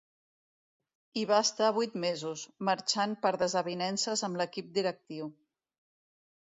[1.21, 5.33] Hi va estar vuit mesos, marxant per desavinences amb l'equip directiu.